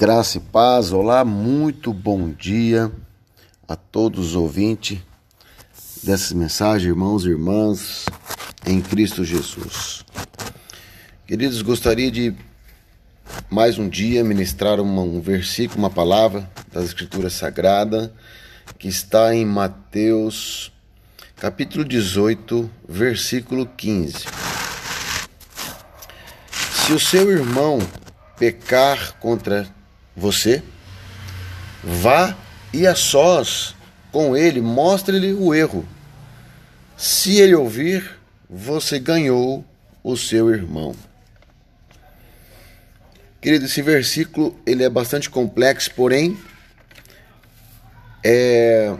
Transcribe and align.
Graça 0.00 0.38
e 0.38 0.40
paz, 0.40 0.92
olá, 0.92 1.24
muito 1.24 1.92
bom 1.92 2.30
dia 2.30 2.88
a 3.66 3.74
todos 3.74 4.26
os 4.26 4.36
ouvintes 4.36 5.00
dessas 6.04 6.30
mensagens, 6.34 6.88
irmãos 6.88 7.24
e 7.24 7.30
irmãs 7.30 8.06
em 8.64 8.80
Cristo 8.80 9.24
Jesus. 9.24 10.04
Queridos, 11.26 11.62
gostaria 11.62 12.12
de 12.12 12.32
mais 13.50 13.76
um 13.76 13.88
dia 13.88 14.22
ministrar 14.22 14.78
uma, 14.78 15.02
um 15.02 15.20
versículo, 15.20 15.80
uma 15.80 15.90
palavra 15.90 16.48
da 16.72 16.80
Escritura 16.80 17.28
Sagrada 17.28 18.14
que 18.78 18.86
está 18.86 19.34
em 19.34 19.44
Mateus 19.44 20.70
capítulo 21.34 21.84
18, 21.84 22.70
versículo 22.88 23.66
15. 23.66 24.14
Se 26.86 26.92
o 26.92 27.00
seu 27.00 27.32
irmão 27.32 27.80
pecar 28.38 29.14
contra 29.18 29.76
você, 30.18 30.62
vá 31.82 32.36
e 32.72 32.86
a 32.86 32.94
sós 32.94 33.74
com 34.10 34.36
ele, 34.36 34.60
mostre-lhe 34.60 35.32
o 35.32 35.54
erro. 35.54 35.86
Se 36.96 37.36
ele 37.36 37.54
ouvir, 37.54 38.18
você 38.48 38.98
ganhou 38.98 39.64
o 40.02 40.16
seu 40.16 40.50
irmão. 40.50 40.94
Querido, 43.40 43.66
esse 43.66 43.80
versículo 43.80 44.58
ele 44.66 44.82
é 44.82 44.90
bastante 44.90 45.30
complexo, 45.30 45.92
porém 45.94 46.36
é 48.24 48.96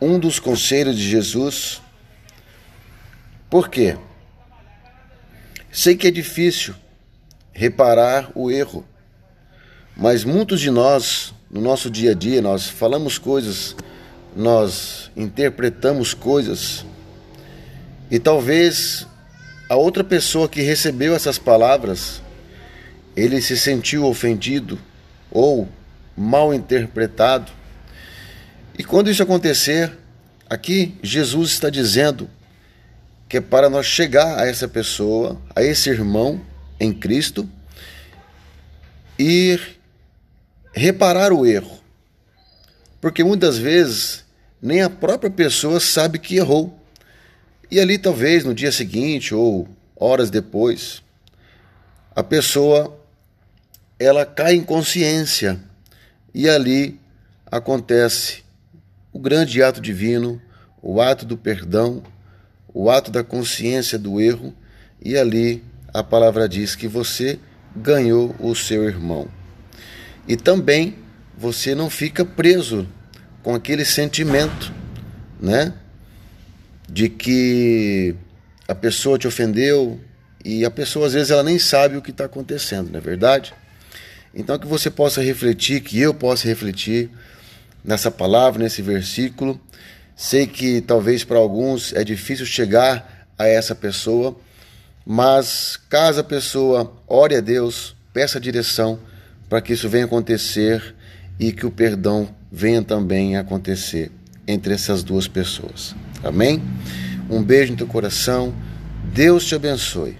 um 0.00 0.18
dos 0.18 0.38
conselhos 0.38 0.96
de 0.96 1.08
Jesus. 1.08 1.82
Por 3.50 3.68
quê? 3.68 3.96
Sei 5.72 5.96
que 5.96 6.06
é 6.06 6.10
difícil 6.10 6.74
reparar 7.52 8.30
o 8.34 8.50
erro, 8.50 8.86
mas 9.96 10.24
muitos 10.24 10.60
de 10.60 10.70
nós, 10.70 11.32
no 11.50 11.60
nosso 11.60 11.90
dia 11.90 12.10
a 12.10 12.14
dia, 12.14 12.42
nós 12.42 12.68
falamos 12.68 13.16
coisas, 13.16 13.76
nós 14.36 15.10
interpretamos 15.16 16.12
coisas, 16.12 16.84
e 18.10 18.18
talvez 18.18 19.06
a 19.68 19.76
outra 19.76 20.04
pessoa 20.04 20.48
que 20.48 20.60
recebeu 20.60 21.14
essas 21.14 21.38
palavras, 21.38 22.20
ele 23.16 23.40
se 23.40 23.56
sentiu 23.56 24.04
ofendido 24.04 24.78
ou 25.30 25.68
mal 26.16 26.52
interpretado. 26.52 27.50
E 28.78 28.84
quando 28.84 29.10
isso 29.10 29.22
acontecer, 29.22 29.92
aqui 30.50 30.96
Jesus 31.02 31.50
está 31.50 31.70
dizendo 31.70 32.28
que 33.28 33.38
é 33.38 33.40
para 33.40 33.70
nós 33.70 33.86
chegar 33.86 34.38
a 34.38 34.46
essa 34.46 34.68
pessoa, 34.68 35.40
a 35.54 35.62
esse 35.62 35.88
irmão 35.88 36.40
em 36.78 36.92
Cristo, 36.92 37.48
e 39.18 39.58
reparar 40.74 41.32
o 41.32 41.46
erro. 41.46 41.78
Porque 43.00 43.22
muitas 43.22 43.56
vezes 43.56 44.24
nem 44.60 44.82
a 44.82 44.90
própria 44.90 45.30
pessoa 45.30 45.78
sabe 45.78 46.18
que 46.18 46.36
errou. 46.36 46.78
E 47.70 47.78
ali, 47.78 47.96
talvez 47.96 48.44
no 48.44 48.54
dia 48.54 48.72
seguinte 48.72 49.34
ou 49.34 49.68
horas 49.96 50.30
depois, 50.30 51.02
a 52.14 52.22
pessoa 52.22 52.98
ela 53.98 54.26
cai 54.26 54.54
em 54.54 54.62
consciência 54.62 55.60
e 56.34 56.48
ali 56.48 57.00
acontece 57.46 58.42
o 59.12 59.18
grande 59.18 59.62
ato 59.62 59.80
divino, 59.80 60.42
o 60.82 61.00
ato 61.00 61.24
do 61.24 61.36
perdão, 61.36 62.02
o 62.72 62.90
ato 62.90 63.10
da 63.10 63.22
consciência 63.22 63.96
do 63.96 64.20
erro, 64.20 64.52
e 65.00 65.16
ali 65.16 65.62
a 65.92 66.02
palavra 66.02 66.48
diz 66.48 66.74
que 66.74 66.88
você 66.88 67.38
ganhou 67.76 68.34
o 68.40 68.54
seu 68.54 68.84
irmão. 68.84 69.28
E 70.26 70.36
também 70.36 70.96
você 71.36 71.74
não 71.74 71.90
fica 71.90 72.24
preso 72.24 72.88
com 73.42 73.54
aquele 73.54 73.84
sentimento, 73.84 74.72
né? 75.40 75.74
De 76.88 77.08
que 77.08 78.14
a 78.66 78.74
pessoa 78.74 79.18
te 79.18 79.26
ofendeu 79.26 80.00
e 80.44 80.64
a 80.64 80.70
pessoa 80.70 81.06
às 81.06 81.12
vezes 81.12 81.30
ela 81.30 81.42
nem 81.42 81.58
sabe 81.58 81.96
o 81.96 82.02
que 82.02 82.10
está 82.10 82.24
acontecendo, 82.24 82.90
não 82.90 82.98
é 82.98 83.02
verdade? 83.02 83.52
Então 84.34 84.58
que 84.58 84.66
você 84.66 84.90
possa 84.90 85.22
refletir, 85.22 85.80
que 85.80 86.00
eu 86.00 86.14
possa 86.14 86.46
refletir 86.48 87.10
nessa 87.84 88.10
palavra, 88.10 88.62
nesse 88.62 88.82
versículo. 88.82 89.60
Sei 90.16 90.46
que 90.46 90.80
talvez 90.80 91.24
para 91.24 91.38
alguns 91.38 91.92
é 91.92 92.02
difícil 92.02 92.46
chegar 92.46 93.26
a 93.38 93.46
essa 93.46 93.74
pessoa, 93.74 94.38
mas 95.04 95.78
caso 95.88 96.20
a 96.20 96.24
pessoa 96.24 96.92
ore 97.06 97.36
a 97.36 97.40
Deus, 97.40 97.94
peça 98.12 98.40
direção, 98.40 98.98
para 99.54 99.62
que 99.62 99.72
isso 99.72 99.88
venha 99.88 100.04
acontecer 100.04 100.96
e 101.38 101.52
que 101.52 101.64
o 101.64 101.70
perdão 101.70 102.28
venha 102.50 102.82
também 102.82 103.36
acontecer 103.36 104.10
entre 104.48 104.74
essas 104.74 105.04
duas 105.04 105.28
pessoas. 105.28 105.94
Amém? 106.24 106.60
Um 107.30 107.40
beijo 107.40 107.70
no 107.70 107.78
teu 107.78 107.86
coração. 107.86 108.52
Deus 109.12 109.44
te 109.46 109.54
abençoe. 109.54 110.16